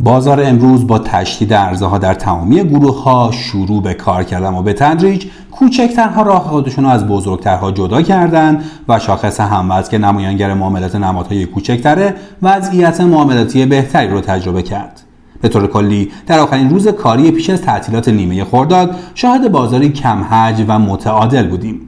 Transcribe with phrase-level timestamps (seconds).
[0.00, 4.62] بازار امروز با تشدید عرضه ها در تمامی گروه ها شروع به کار کردن و
[4.62, 10.54] به تدریج کوچکترها راه خودشون رو از بزرگترها جدا کردن و شاخص هموز که نمایانگر
[10.54, 15.00] معاملات نمادهای کوچکتره وضعیت معاملاتی بهتری رو تجربه کرد.
[15.40, 20.24] به طور کلی در آخرین روز کاری پیش از تعطیلات نیمه خرداد شاهد بازاری کم
[20.30, 21.87] حج و متعادل بودیم.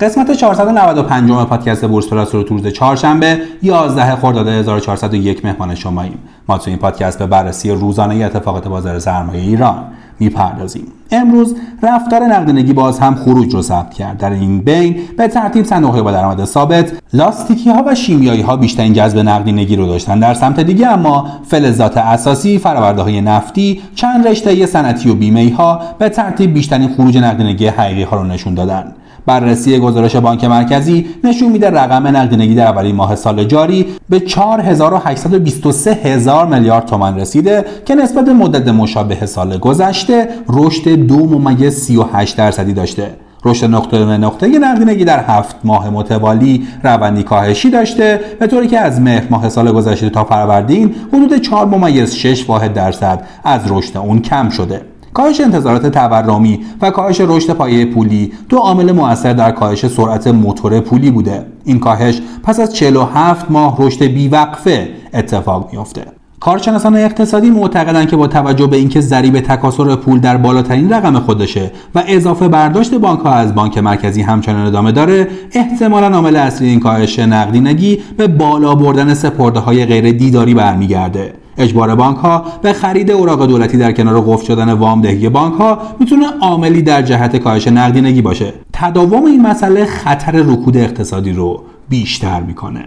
[0.00, 6.18] قسمت 495 پادکست بورس پلاس رو روز چهارشنبه 11 خرداد 1401 مهمان شماییم.
[6.48, 9.84] ما تو این پادکست به بررسی روزانه اتفاقات بازار سرمایه ایران
[10.18, 10.86] می‌پردازیم.
[11.10, 14.18] امروز رفتار نقدینگی باز هم خروج رو ثبت کرد.
[14.18, 18.92] در این بین به ترتیب صندوق با درآمد ثابت لاستیکی ها و شیمیایی ها بیشترین
[18.92, 24.66] جذب نقدینگی رو داشتن در سمت دیگه اما فلزات اساسی فرآورده های نفتی چند رشته
[24.66, 28.94] صنعتی و بیمه ها به ترتیب بیشترین خروج نقدینگی حقیقی ها رو نشون دادن.
[29.26, 35.92] بررسی گزارش بانک مرکزی نشون میده رقم نقدینگی در اولین ماه سال جاری به 4823
[35.92, 42.36] هزار میلیارد تومان رسیده که نسبت به مدت مشابه سال گذشته رشد دو ممیز 38
[42.36, 43.10] درصدی داشته.
[43.44, 48.78] رشد نقطه به نقطه نقدینگی در هفت ماه متوالی روندی کاهشی داشته به طوری که
[48.78, 53.96] از مهر ماه سال گذشته تا فروردین حدود 4 ممیز 6 واحد درصد از رشد
[53.96, 54.80] اون کم شده.
[55.16, 60.80] کاهش انتظارات تورمی و کاهش رشد پایه پولی دو عامل مؤثر در کاهش سرعت موتور
[60.80, 61.46] پولی بوده.
[61.64, 66.04] این کاهش پس از 47 ماه رشد بیوقفه اتفاق میافته.
[66.40, 71.70] کارشناسان اقتصادی معتقدند که با توجه به اینکه ضریب تکاسر پول در بالاترین رقم خودشه
[71.94, 76.80] و اضافه برداشت بانک ها از بانک مرکزی همچنان ادامه داره احتمالا عامل اصلی این
[76.80, 81.45] کاهش نقدینگی به بالا بردن سپرده های غیر دیداری برمیگرده.
[81.58, 86.26] اجبار بانک ها به خرید اوراق دولتی در کنار قفل شدن وامدهی بانک ها می‌تونه
[86.40, 88.52] عاملی در جهت کاهش نقدینگی باشه.
[88.72, 92.84] تداوم این مسئله خطر رکود اقتصادی رو بیشتر می‌کنه.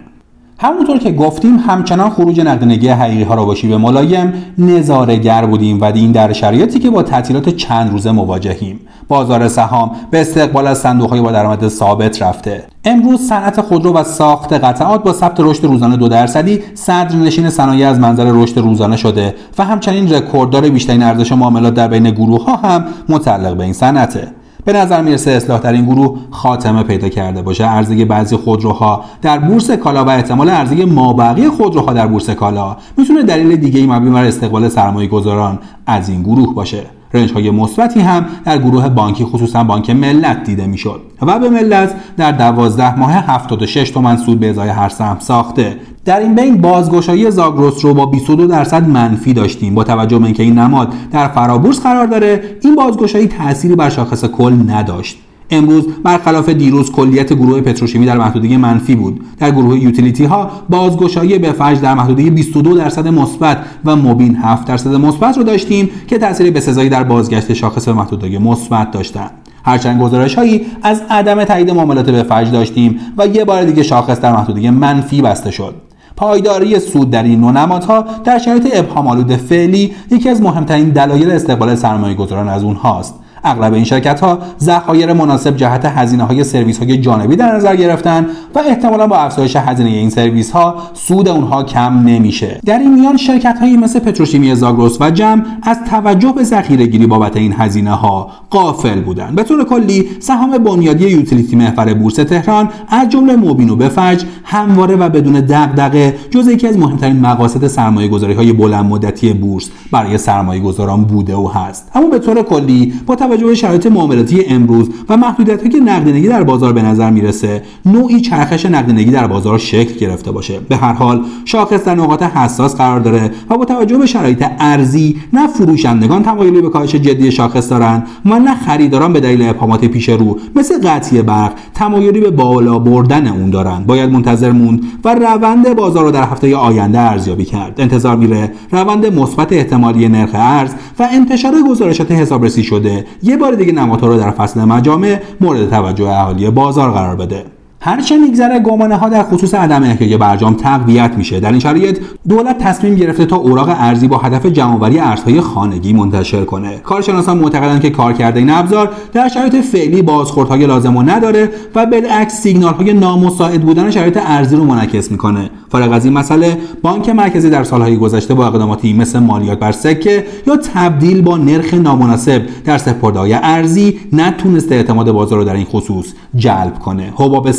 [0.62, 5.84] همونطور که گفتیم همچنان خروج نقدینگی حقیقی ها را با شیوه ملایم نظارگر بودیم و
[5.84, 8.80] این در شرایطی که با تعطیلات چند روزه مواجهیم.
[9.08, 12.64] بازار سهام به استقبال از صندوق با درآمد ثابت رفته.
[12.84, 17.88] امروز صنعت خودرو و ساخت قطعات با ثبت رشد روزانه دو درصدی صدر نشین صنایع
[17.88, 22.56] از منظر رشد روزانه شده و همچنین رکورددار بیشترین ارزش معاملات در بین گروه ها
[22.56, 24.39] هم متعلق به این صنعته.
[24.64, 27.64] به نظر می‌رسه اصلاح در این گروه خاتمه پیدا کرده باشه.
[27.64, 33.22] عرضه بعضی خودروها در بورس کالا و احتمال عرضه مابقی خودروها در بورس کالا می‌تونه
[33.22, 36.82] دلیل دیگه مبنی بر استقبال سرمایه گذاران از این گروه باشه.
[37.14, 41.94] رنج های مثبتی هم در گروه بانکی خصوصا بانک ملت دیده می‌شد و به ملت
[42.16, 45.76] در دوازده ماه 76 تومن سود به ازای هر سهم ساخته.
[46.10, 49.74] در این بین بازگشایی زاگرس رو با 22 درصد منفی داشتیم.
[49.74, 54.24] با توجه به اینکه این نماد در فرابورس قرار داره این بازگشایی تأثیری بر شاخص
[54.24, 55.18] کل نداشت.
[55.50, 59.20] امروز برخلاف دیروز کلیت گروه پتروشیمی در محدوده منفی بود.
[59.38, 64.66] در گروه یوتیلیتی ها بازگشایی به فج در محدوده 22 درصد مثبت و مبین 7
[64.66, 69.30] درصد مثبت رو داشتیم که تأثیری بسزایی در بازگشت شاخص به محدوده مثبت داشتند
[69.64, 74.20] هرچند گزارش هایی از عدم تایید معاملات به فج داشتیم و یه بار دیگه شاخص
[74.20, 75.89] در محدوده منفی بسته شد.
[76.20, 81.30] پایداری سود در این نوع نمادها در شرایط ابهام آلود فعلی یکی از مهمترین دلایل
[81.30, 83.14] استقبال سرمایه گذاران از اونهاست.
[83.44, 88.26] اغلب این شرکت ها ذخایر مناسب جهت هزینه های سرویس های جانبی در نظر گرفتن
[88.54, 92.60] و احتمالا با افزایش هزینه این سرویس ها سود اونها کم نمیشه.
[92.66, 97.06] در این میان شرکت هایی مثل پتروشیمی زاگرس و جم از توجه به ذخیره گیری
[97.06, 99.34] بابت این هزینه ها قافل بودند.
[99.34, 104.96] به طور کلی سهام بنیادی یوتیلیتی محور بورس تهران از جمله موبین و بفج همواره
[104.96, 110.18] و بدون دغدغه جز یکی از مهمترین مقاصد سرمایه گذاری های بلند مدتی بورس برای
[110.18, 111.90] سرمایه گذاران بوده و هست.
[111.94, 116.42] اما به طور کلی با توجه به شرایط معاملاتی امروز و محدودیت که نقدینگی در
[116.42, 120.60] بازار به نظر می‌رسه نوعی چرخش نقدینگی در بازار شکل گرفته باشه.
[120.68, 125.16] به هر حال شاخص در نقاط حساس قرار داره و با توجه به شرایط ارزی
[125.32, 130.08] نه فروشندگان تمایلی به کاهش جدی شاخص دارن و نه خریداران به دلیل ابهامات پیش
[130.08, 135.76] رو مثل قطعی برق تمایلی به بالا بردن اون دارن باید منتظر موند و روند
[135.76, 137.80] بازار رو در هفته آینده ارزیابی کرد.
[137.80, 143.72] انتظار میره روند مثبت احتمالی نرخ ارز و انتشار گزارشات حسابرسی شده یه بار دیگه
[143.72, 147.44] نمادها رو در فصل مجامع مورد توجه اهالی بازار قرار بده.
[147.82, 151.40] هرچه میگذره گمانه ها در خصوص عدم احیای برجام تقویت میشه.
[151.40, 151.98] در این شرایط
[152.28, 156.78] دولت تصمیم گرفته تا اوراق ارزی با هدف جمعآوری ارزهای خانگی منتشر کنه.
[156.78, 162.42] کارشناسان معتقدند که کارکرد این ابزار در شرایط فعلی بازخوردهای لازم و نداره و بالعکس
[162.42, 165.50] سیگنال های نامساعد بودن شرایط ارزی رو منعکس می‌کنه.
[165.70, 170.26] فارغ از این مسئله بانک مرکزی در سالهای گذشته با اقداماتی مثل مالیات بر سکه
[170.46, 176.06] یا تبدیل با نرخ نامناسب در سپردههای ارزی نتونسته اعتماد بازار رو در این خصوص
[176.36, 177.12] جلب کنه.
[177.16, 177.50] حباب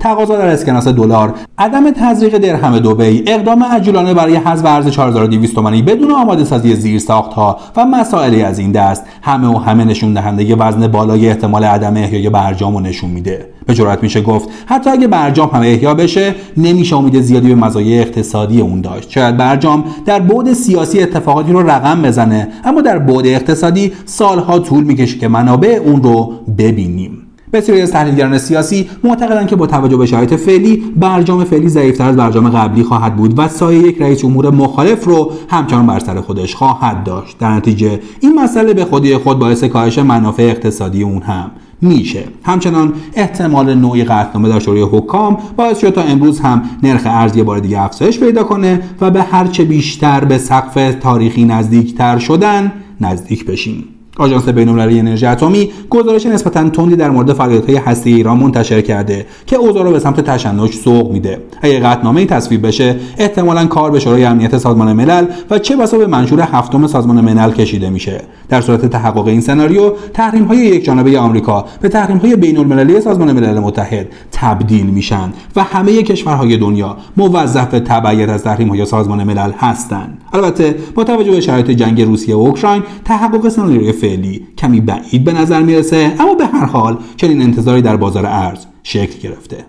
[0.00, 5.82] تقاضا در اسکناس دلار عدم تزریق درهم دبی اقدام عجولانه برای حذف ارز 4200 تومانی
[5.82, 10.56] بدون آماده سازی زیر ها و مسائلی از این دست همه و همه نشون دهنده
[10.56, 13.46] وزن بالای احتمال عدم احیای برجام رو نشون میده.
[13.66, 18.00] به جرات میشه گفت حتی اگه برجام هم احیا بشه نمیشه امید زیادی به مزایای
[18.00, 19.10] اقتصادی اون داشت.
[19.10, 24.84] شاید برجام در بعد سیاسی اتفاقاتی رو رقم بزنه اما در بعد اقتصادی سالها طول
[24.84, 27.19] می‌کشه که منابع اون رو ببینیم.
[27.52, 32.16] بسیاری از تحلیلگران سیاسی معتقدند که با توجه به شرایط فعلی برجام فعلی ضعیفتر از
[32.16, 36.54] برجام قبلی خواهد بود و سایه یک رئیس جمهور مخالف رو همچنان بر سر خودش
[36.54, 37.38] خواهد داشت.
[37.38, 41.50] در نتیجه این مسئله به خودی خود باعث کاهش منافع اقتصادی اون هم
[41.82, 42.24] میشه.
[42.42, 47.42] همچنان احتمال نوعی قطعنامه در شورای حکام باعث شد تا امروز هم نرخ ارز یه
[47.42, 53.46] بار دیگه افزایش پیدا کنه و به هرچه بیشتر به سقف تاریخی نزدیکتر شدن نزدیک
[53.46, 53.84] بشیم.
[54.20, 59.56] آژانس بین‌المللی انرژی اتمی گزارش نسبتا تندی در مورد فعالیت‌های هسته ایران منتشر کرده که
[59.56, 61.38] اوضاع را به سمت تشنج سوق میده.
[61.62, 66.06] اگر قطعنامه تصویب بشه احتمالا کار به شورای امنیت سازمان ملل و چه بسا به
[66.06, 68.20] منشور هفتم سازمان ملل کشیده میشه.
[68.48, 74.86] در صورت تحقق این سناریو تحریم‌های یکجانبه آمریکا به تحریم‌های بین‌المللی سازمان ملل متحد تبدیل
[74.86, 81.04] میشن و همه کشورهای دنیا موظف به تبعیت از تحریم‌های سازمان ملل هستند البته با
[81.04, 86.12] توجه به شرایط جنگ روسیه و اوکراین تحقق سناریوی فعلی کمی بعید به نظر می‌رسه
[86.20, 89.64] اما به هر حال چنین انتظاری در بازار ارز شکل گرفته.